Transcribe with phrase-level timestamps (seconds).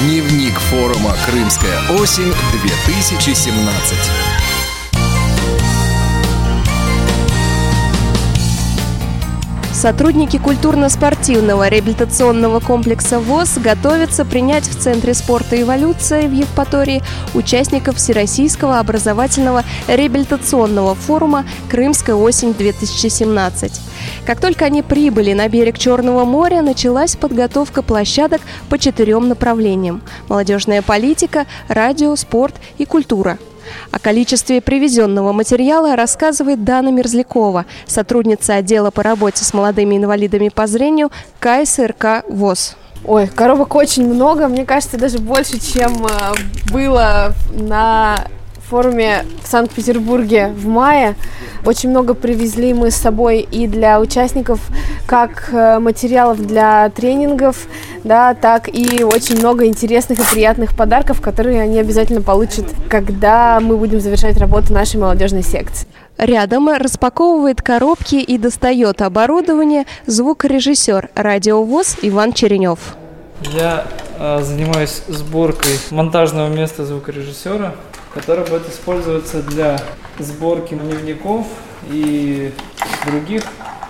[0.00, 4.39] Дневник форума «Крымская осень-2017».
[9.80, 17.00] Сотрудники культурно-спортивного реабилитационного комплекса ВОЗ готовятся принять в Центре спорта «Эволюция» в Евпатории
[17.32, 23.80] участников Всероссийского образовательного реабилитационного форума «Крымская осень-2017».
[24.26, 30.82] Как только они прибыли на берег Черного моря, началась подготовка площадок по четырем направлениям– молодежная
[30.82, 33.38] политика, радио, спорт и культура–
[33.90, 40.66] о количестве привезенного материала рассказывает Дана Мерзлякова, сотрудница отдела по работе с молодыми инвалидами по
[40.66, 42.76] зрению КСРК ВОЗ.
[43.04, 46.10] Ой, коробок очень много, мне кажется, даже больше, чем э,
[46.70, 48.26] было на
[48.70, 51.16] форуме в Санкт-Петербурге в мае.
[51.66, 54.60] Очень много привезли мы с собой и для участников
[55.06, 57.66] как э, материалов для тренингов,
[58.04, 63.76] да, так и очень много интересных и приятных подарков, которые они обязательно получат, когда мы
[63.76, 65.88] будем завершать работу нашей молодежной секции.
[66.16, 72.78] Рядом распаковывает коробки и достает оборудование звукорежиссер радиовоз Иван Черенев.
[73.52, 73.86] Я
[74.18, 77.74] э, занимаюсь сборкой монтажного места звукорежиссера
[78.14, 79.78] который будет использоваться для
[80.18, 81.46] сборки дневников
[81.88, 82.52] и
[83.06, 83.42] других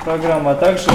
[0.04, 0.90] программ, а также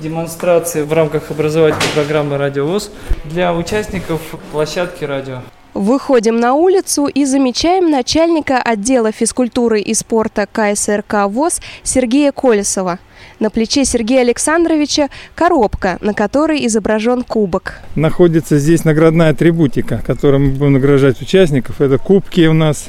[0.00, 2.90] демонстрации в рамках образовательной программы «Радиовоз»
[3.24, 4.20] для участников
[4.52, 5.40] площадки радио.
[5.74, 12.98] Выходим на улицу и замечаем начальника отдела физкультуры и спорта КСРК ВОЗ Сергея Колесова.
[13.38, 17.80] На плече Сергея Александровича коробка, на которой изображен кубок.
[17.94, 21.80] Находится здесь наградная атрибутика, которой мы будем награждать участников.
[21.80, 22.88] Это кубки у нас,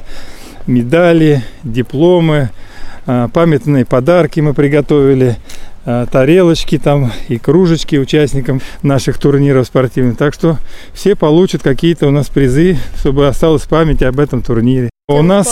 [0.66, 2.50] медали, дипломы,
[3.06, 5.38] а, памятные подарки мы приготовили.
[5.84, 10.16] Э, тарелочки там и кружечки участникам наших турниров спортивных.
[10.16, 10.58] Так что
[10.94, 14.92] все получат какие-то у нас призы, чтобы осталась память об этом турнире.
[15.08, 15.48] У нас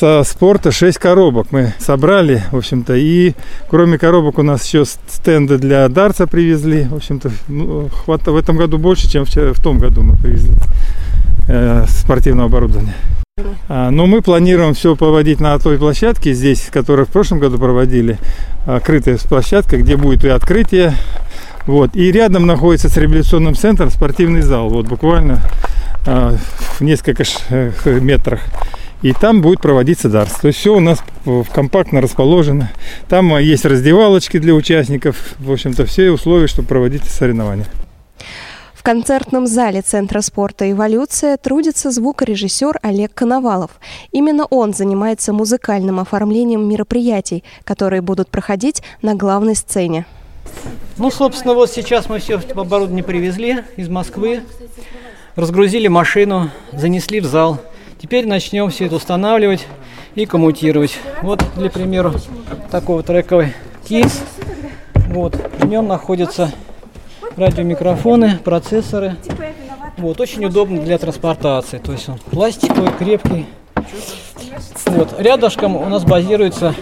[0.00, 3.34] со спорта 6 коробок мы собрали, в общем-то, и
[3.68, 6.84] кроме коробок у нас еще стенды для дарца привезли.
[6.84, 10.54] В общем-то, ну, хвата в этом году больше, чем в, в том году мы привезли
[11.46, 12.94] э, спортивного оборудования.
[13.68, 18.18] А, но мы планируем все проводить на той площадке здесь, которую в прошлом году проводили,
[18.66, 20.94] открытая площадка, где будет и открытие.
[21.66, 21.94] Вот.
[21.94, 25.42] И рядом находится с реабилитационным центром спортивный зал, вот буквально
[26.06, 26.36] а,
[26.78, 27.24] в несколько
[27.84, 28.40] метрах.
[29.02, 30.32] И там будет проводиться дарс.
[30.32, 31.04] То есть все у нас
[31.52, 32.70] компактно расположено.
[33.08, 35.16] Там а, есть раздевалочки для участников.
[35.38, 37.66] В общем-то, все условия, чтобы проводить соревнования
[38.88, 43.72] концертном зале Центра спорта «Эволюция» трудится звукорежиссер Олег Коновалов.
[44.12, 50.06] Именно он занимается музыкальным оформлением мероприятий, которые будут проходить на главной сцене.
[50.96, 54.40] Ну, собственно, вот сейчас мы все оборудование привезли из Москвы,
[55.36, 57.60] разгрузили машину, занесли в зал.
[58.00, 59.66] Теперь начнем все это устанавливать
[60.14, 60.96] и коммутировать.
[61.20, 62.14] Вот, для примера,
[62.70, 63.52] такой вот трековый
[63.86, 64.22] кейс.
[65.08, 66.54] Вот, в нем находится
[67.38, 69.16] радиомикрофоны, процессоры.
[69.96, 71.78] Вот, очень удобно для транспортации.
[71.78, 73.46] То есть он пластиковый, крепкий.
[74.86, 76.74] Вот, рядышком у нас базируется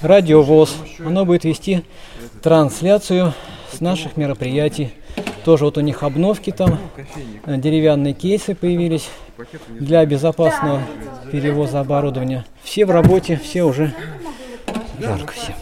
[0.00, 0.76] радиовоз.
[1.04, 1.82] Оно будет вести
[2.42, 3.34] трансляцию
[3.72, 4.92] с наших мероприятий.
[5.44, 6.78] Тоже вот у них обновки там,
[7.46, 9.08] деревянные кейсы появились
[9.68, 10.80] для безопасного
[11.30, 12.44] перевоза оборудования.
[12.62, 13.92] Все в работе, все уже
[15.00, 15.54] жарко всем.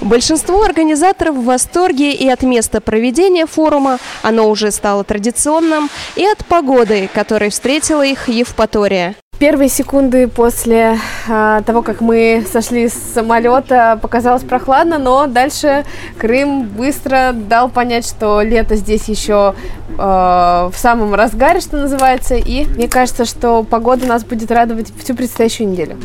[0.00, 6.44] Большинство организаторов в восторге и от места проведения форума, оно уже стало традиционным, и от
[6.46, 9.16] погоды, которой встретила их Евпатория.
[9.38, 15.84] Первые секунды после э, того, как мы сошли с самолета, показалось прохладно, но дальше
[16.18, 19.54] Крым быстро дал понять, что лето здесь еще
[19.90, 25.14] э, в самом разгаре, что называется, и мне кажется, что погода нас будет радовать всю
[25.14, 25.98] предстоящую неделю.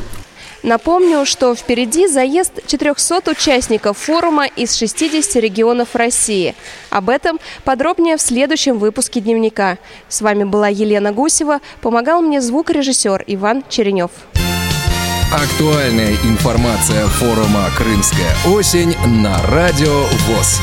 [0.63, 6.55] Напомню, что впереди заезд 400 участников форума из 60 регионов России.
[6.89, 9.79] Об этом подробнее в следующем выпуске дневника.
[10.07, 14.11] С вами была Елена Гусева, помогал мне звукорежиссер Иван Черенев.
[15.33, 20.59] Актуальная информация форума «Крымская осень» на Радио ВОЗ.